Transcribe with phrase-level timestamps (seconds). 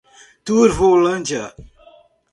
[0.45, 1.53] Turvolândia